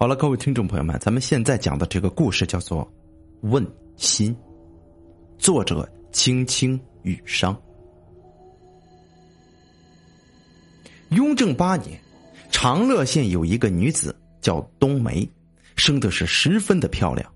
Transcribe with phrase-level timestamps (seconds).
[0.00, 2.84] 好了，各位听众朋友们，咱们现在讲的这个故事叫做
[3.40, 3.66] 《问
[3.96, 4.32] 心》，
[5.38, 7.60] 作者青青雨商。
[11.08, 12.00] 雍正八年，
[12.52, 15.28] 长乐县有一个女子叫冬梅，
[15.74, 17.28] 生的是十分的漂亮。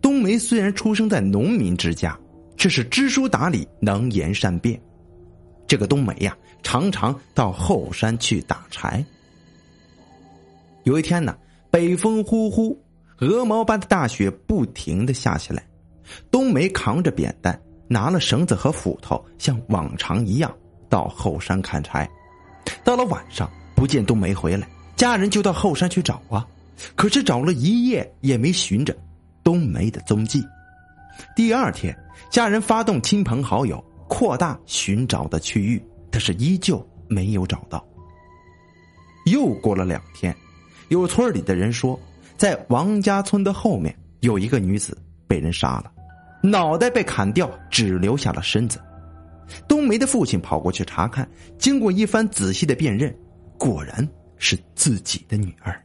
[0.00, 2.18] 冬梅虽然出生在农民之家，
[2.56, 4.80] 却是知书达理、能言善辩。
[5.66, 9.04] 这个冬梅呀，常常到后山去打柴。
[10.84, 11.36] 有一天呢。
[11.74, 12.80] 北风呼呼，
[13.18, 15.66] 鹅毛般的大雪不停的下起来。
[16.30, 20.56] 冬梅扛着扁担，拿了绳子和斧头，像往常一样
[20.88, 22.08] 到后山砍柴。
[22.84, 26.46] 到了晚上，不见冬梅回来，家人就到后山去找啊。
[26.94, 28.96] 可是找了一夜也没寻着
[29.42, 30.44] 冬梅的踪迹。
[31.34, 31.92] 第二天，
[32.30, 37.84] 家人发动亲朋好友扩大寻找的区域，但是依旧没有找到。
[39.26, 40.32] 又过了两天。
[40.94, 41.98] 有村里的人说，
[42.36, 45.90] 在王家村的后面有一个女子被人杀了，
[46.40, 48.80] 脑袋被砍掉，只留下了身子。
[49.66, 51.28] 冬梅的父亲跑过去查看，
[51.58, 53.12] 经过一番仔细的辨认，
[53.58, 55.84] 果然是自己的女儿。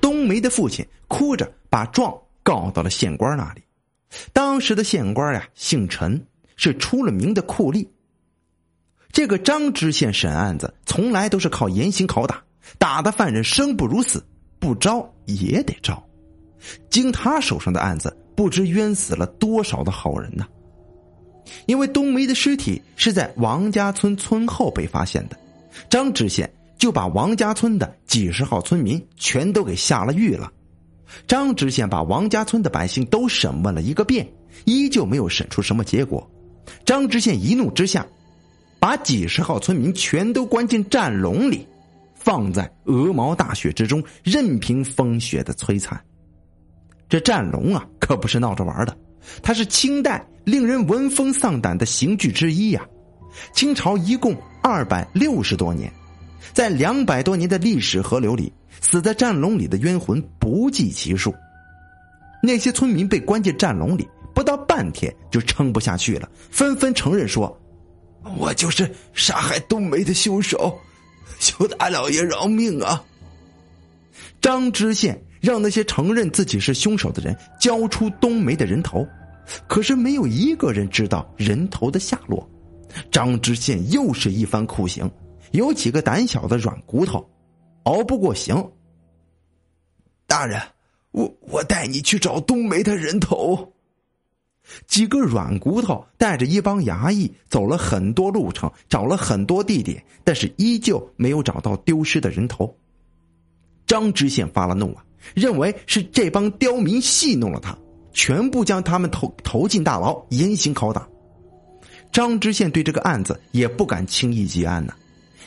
[0.00, 3.62] 冬梅的父亲哭着把状告到了县官那里。
[4.32, 6.20] 当时的县官呀，姓陈，
[6.56, 7.86] 是出了名的酷吏。
[9.12, 12.42] 这个张知县审案子从来都是靠严刑拷打，
[12.78, 14.24] 打的犯人生不如死，
[14.58, 16.02] 不招也得招。
[16.88, 20.46] 经他手上的案子，不知冤死了多少的好人呢。
[21.66, 25.36] 因为冬梅的尸体是在王家村村后被发现的，
[25.90, 30.50] 张知县就把王家村的几十号村民全都给下了狱了。
[31.26, 34.26] 张知县把王家村的百姓都审问了一个遍，
[34.64, 36.26] 依旧没有审出什么结果。
[36.86, 38.06] 张知县一怒之下。
[38.82, 41.64] 把几十号村民全都关进战笼里，
[42.16, 45.96] 放在鹅毛大雪之中，任凭风雪的摧残。
[47.08, 48.98] 这战笼啊，可不是闹着玩的，
[49.40, 52.84] 它是清代令人闻风丧胆的刑具之一呀。
[53.52, 55.88] 清朝一共二百六十多年，
[56.52, 61.32] 在两百多年的历史河流里，死在战笼里的冤魂不计其数。
[62.42, 67.56] 那些村民被关进战笼里，不到半天就撑不下去了，纷纷承认说。
[68.38, 70.78] 我就是杀害冬梅的凶手，
[71.38, 73.02] 求大老爷饶命啊！
[74.40, 79.06] 张知县让那些承认自己是凶手的人交出冬梅的人头，
[79.66, 82.48] 可是没有一个人知道人头的下落。
[83.10, 85.10] 张知县又是一番酷刑，
[85.52, 87.28] 有几个胆小的软骨头
[87.84, 88.54] 熬不过刑。
[90.26, 90.60] 大人，
[91.12, 93.72] 我我带你去找冬梅的人头。
[94.86, 102.74] 几个软骨头带着一帮衙役走了很多路程，找了很多地点，但是依旧没有找到丢失的人头。
[103.86, 107.76] 张知县发了怒啊，认为是这帮刁民戏弄了他，
[108.12, 111.06] 全部将他们投投进大牢，严刑拷打。
[112.12, 114.94] 张知县对这个案子也不敢轻易结案呢，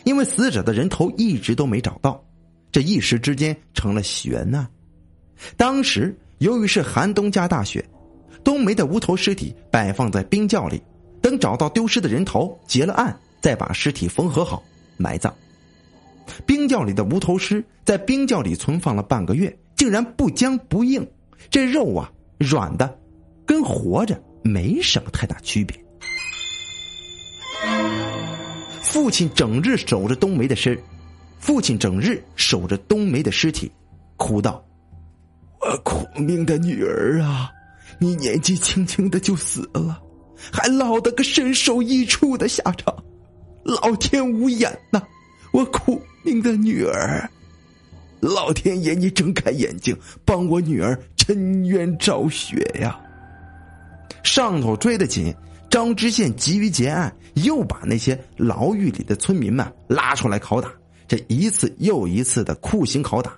[0.03, 2.23] 因为死者的人头一直都没找到，
[2.71, 4.67] 这一时之间成了悬案。
[5.55, 7.83] 当时由于是寒冬加大雪。
[8.45, 10.79] 冬梅的无头尸体摆放在冰窖里，
[11.19, 14.63] 等找到丢失的人头，结了案，再把尸体缝合好
[14.97, 15.33] 埋葬。
[16.45, 21.05] 冰窖里的无头尸在冰窖里存放了半个月，竟然不僵不硬，
[21.49, 22.97] 这肉啊软的，
[23.47, 25.75] 跟活着没什么太大区别。
[28.83, 30.79] 父亲整日守着冬梅的尸，
[31.39, 33.71] 父亲整日守着冬梅的尸体，
[34.17, 34.63] 哭道
[35.59, 37.51] ：“我苦命的女儿啊！”
[37.99, 40.01] 你年纪轻轻的就死了，
[40.51, 42.93] 还落得个身首异处的下场，
[43.63, 45.01] 老天无眼呐！
[45.51, 47.29] 我苦命的女儿，
[48.19, 52.99] 老天爷，你睁开眼睛，帮我女儿沉冤昭雪呀！
[54.23, 55.33] 上头追得紧，
[55.69, 60.69] 张知县急于结案，又把那些牢狱里的村民们拉出来拷打，
[61.07, 63.37] 这一次又一次的酷刑拷打，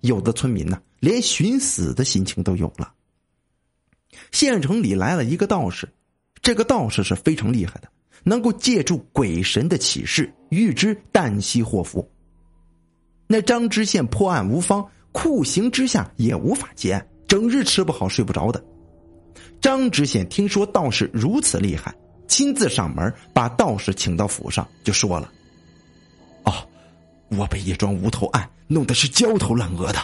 [0.00, 2.92] 有的村民呢，连寻死的心情都有了。
[4.32, 5.88] 县城里来了一个道士，
[6.42, 7.88] 这个道士是非常厉害的，
[8.22, 12.08] 能够借助鬼神的启示预知旦夕祸福。
[13.26, 18.62] 那张知县破案无方，酷刑之下也无法结案，整日吃不好睡不着的。
[19.60, 21.94] 张知县听说道士如此厉害，
[22.28, 25.32] 亲自上门把道士请到府上，就说了
[26.44, 26.52] ：“哦，
[27.28, 29.98] 我被一桩无头案弄得是焦头烂额的。”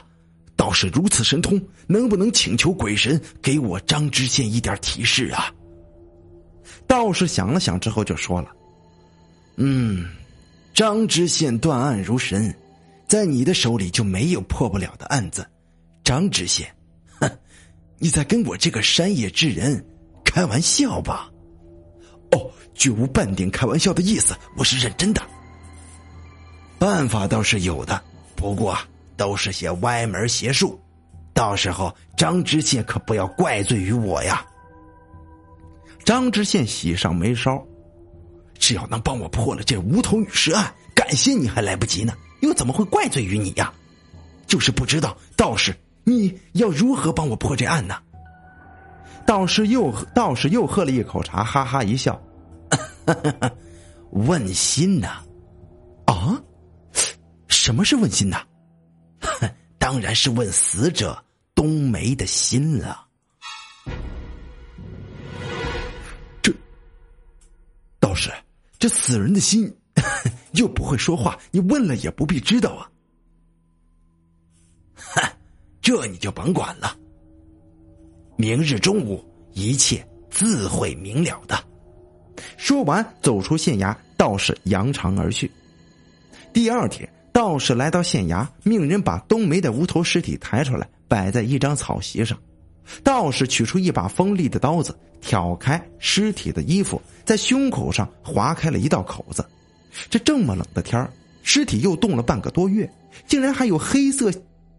[0.60, 5.50] 道士如此神通，能不能请求鬼神给我张知县一点提示啊？
[6.86, 8.50] 道士想了想之后就说了
[9.56, 10.06] ：“嗯，
[10.74, 12.54] 张知县断案如神，
[13.08, 15.48] 在你的手里就没有破不了的案子。
[16.04, 16.70] 张知县，
[17.18, 17.30] 哼，
[17.98, 19.82] 你在跟我这个山野之人
[20.22, 21.30] 开玩笑吧？
[22.32, 25.22] 哦，绝无半点开玩笑的意思，我是认真的。
[26.78, 27.98] 办法倒是有的，
[28.36, 28.76] 不过
[29.20, 30.80] 都是些歪门邪术，
[31.34, 34.42] 到时候张知县可不要怪罪于我呀。
[36.06, 37.62] 张知县喜上眉梢，
[38.58, 43.70] 只要能帮我破了这无头女尸案，感谢你还来不及呢，又怎么会怪罪于你呀？
[44.46, 47.96] 就是不知道道士你要如何帮我破这案呢？
[49.26, 52.18] 道士又道士又喝了一口茶，哈哈一笑，
[54.12, 55.20] 问心呐？
[56.06, 56.40] 啊？
[57.48, 58.40] 什么是问心呐？
[59.80, 61.24] 当然是问死者
[61.54, 63.06] 冬梅的心了。
[66.42, 66.52] 这
[67.98, 68.30] 道士，
[68.78, 69.74] 这死人的心
[70.52, 72.90] 又不会说话，你问了也不必知道啊。
[74.94, 75.28] 哼，
[75.80, 76.94] 这你就甭管了。
[78.36, 79.24] 明日中午，
[79.54, 81.58] 一切自会明了的。
[82.58, 85.50] 说完，走出县衙，道士扬长而去。
[86.52, 92.36] 第二天，道士来到县衙，命人把冬梅的无头尸体抬出来，摆在一张草席上。
[93.04, 99.44] 道士取出一把锋利的刀子，挑开尸体的衣服，在胸口上划开了一道口子。
[100.08, 101.08] 这这么冷的天
[101.42, 102.90] 尸体又冻了半个多月，
[103.26, 104.30] 竟然还有黑色，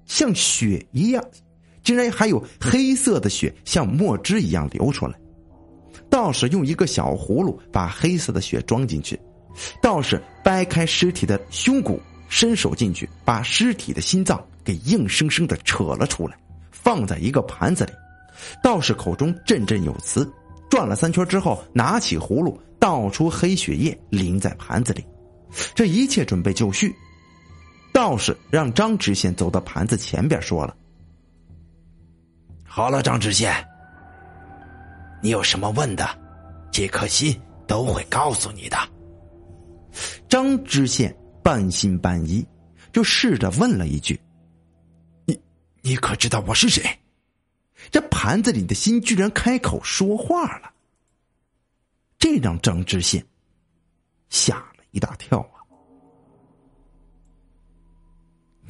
[0.06, 1.24] 像血一样，
[1.84, 5.18] 竟然还有黑色的血像墨汁一样流出来。
[6.10, 9.18] 道士用一个小葫芦把黑色的血装进去，
[9.82, 12.02] 道士掰开尸体的胸骨，
[12.32, 16.38] 伸手进去，把尸体的心脏给硬生生的扯了出来。
[16.72, 17.92] 放在一个盘子里，
[18.64, 20.28] 道士口中振振有词，
[20.70, 25.06] 转了三圈之后，拿起葫芦倒出黑血液，淋在盘子里。
[25.76, 26.96] 这一切准备就绪，
[27.94, 30.74] 道士让张知县走到盘子前边，说了
[32.64, 33.54] ：“好了，张知县，
[35.22, 36.10] 你有什么问的，
[36.72, 37.38] 这颗心
[37.68, 38.78] 都会告诉你的。”
[40.30, 41.14] 张知县
[41.44, 42.46] 半信半疑，
[42.92, 44.20] 就试着问了一句。
[45.26, 45.40] 你
[45.82, 46.84] 你可知道我是谁？
[47.90, 50.72] 这盘子里的心居然开口说话了，
[52.20, 53.26] 这让张知县
[54.30, 55.58] 吓了一大跳啊！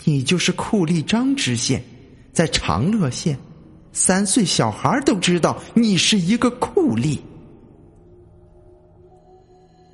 [0.06, 1.84] 你就是酷吏张知县，
[2.32, 3.38] 在长乐县，
[3.92, 7.20] 三岁小孩都知道你是一个酷吏。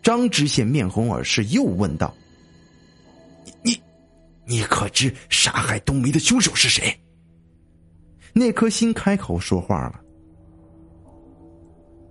[0.04, 2.16] 张知县面红耳赤，又问道：“，
[4.48, 6.98] 你可知杀害冬梅的凶手是谁？”
[8.34, 10.00] 那颗心开口说话了。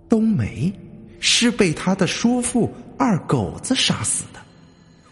[0.09, 0.71] 冬梅
[1.19, 4.39] 是被他的叔父二狗子杀死的。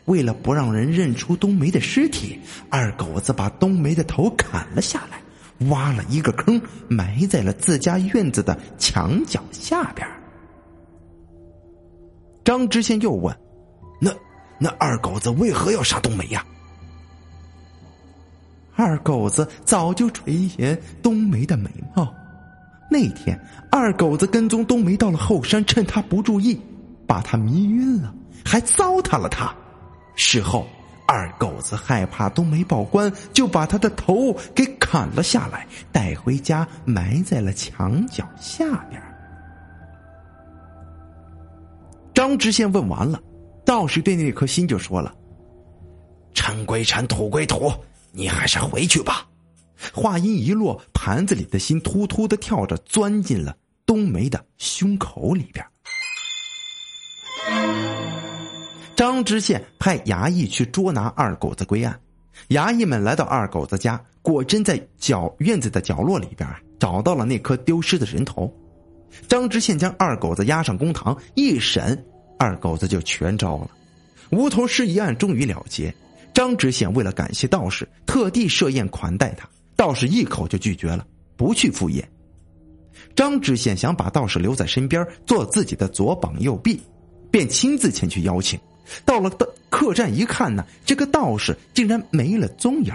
[0.05, 2.39] 为了不让人认出冬梅的尸体，
[2.69, 5.19] 二狗子把冬梅的头砍了下来，
[5.67, 10.07] 挖了一个坑，埋在了自家院子的墙角下边。
[12.43, 13.35] 张知县又问
[13.99, 14.13] ：“那
[14.59, 16.45] 那二狗子为何要杀冬梅呀？”
[18.75, 22.13] 二狗子早就垂涎冬梅的美貌，
[22.91, 23.39] 那天
[23.71, 26.59] 二狗子跟踪冬梅到了后山，趁她不注意，
[27.07, 28.13] 把她迷晕了，
[28.43, 29.55] 还糟蹋了她。
[30.17, 30.67] 事后，
[31.07, 39.01] 二狗子害怕冬梅报官，就把她的头给砍了下来，带回家埋在了墙角下边。
[42.13, 43.21] 张知县问完了，
[43.65, 45.13] 道士对那颗心就说了
[46.33, 47.71] ：“尘归尘，土归土。”
[48.15, 49.27] 你还是回去吧。
[49.93, 53.55] 话音一落，盘子里的心突突的跳着，钻进了
[53.85, 55.65] 冬梅的胸口里边。
[58.95, 61.99] 张知县派衙役去捉拿二狗子归案。
[62.49, 68.51] 衙役们来到二狗子家，果真在角院子的角落里边找到了那颗丢失的人头。
[69.27, 72.03] 张知县将二狗子押上公堂一审，
[72.39, 73.69] 二狗子就全招了。
[74.31, 75.93] 无头尸一案终于了结。
[76.35, 79.47] 张知县为了感谢道士，特地设宴款待他。
[79.73, 82.05] 道士一口就拒绝了，不去赴宴。
[83.15, 86.81] 张知县想把道士留在身边，做自己的左膀右臂，
[87.31, 88.59] 便亲自前去邀请。
[89.05, 89.29] 到了
[89.69, 92.93] 客栈一看呢，这个道士竟然没了踪影。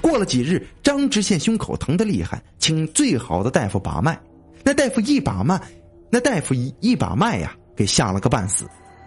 [0.00, 4.16] 过了几日，张知县胸口疼得厉害，请最好的大夫把脉。
[4.62, 5.60] 那大夫一把脉，
[6.08, 8.64] 那大夫一一把脉呀，给吓了个半死。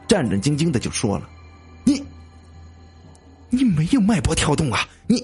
[0.09, 1.29] 战战兢兢的就说了
[1.85, 2.03] ：“你，
[3.51, 4.79] 你没有脉搏跳动啊！
[5.05, 5.23] 你，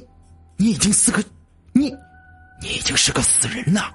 [0.57, 1.23] 你已经是个，
[1.73, 1.89] 你，
[2.61, 3.91] 你已经是个死人了。”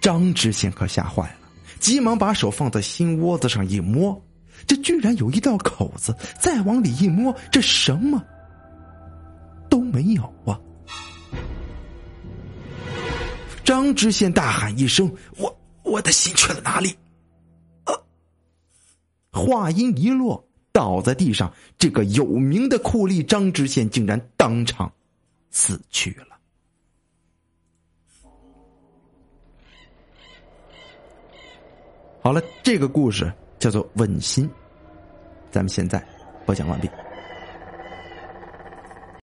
[0.00, 1.34] 张知县可吓坏了，
[1.78, 4.18] 急忙把手放在心窝子上一摸，
[4.66, 6.16] 这居然有一道口子。
[6.40, 8.24] 再往里一摸，这什么
[9.68, 10.58] 都没有啊！
[13.72, 16.94] 张知县大喊一声：“我我的心去了哪里？”
[17.84, 17.96] 啊！
[19.32, 24.92] 话音一落，倒在地上，这个有名的酷吏张知县竟然当场
[25.50, 26.38] 死去了。
[32.20, 34.46] 好了，这个故事叫做《问心》，
[35.50, 36.06] 咱们现在
[36.44, 36.90] 播讲完毕。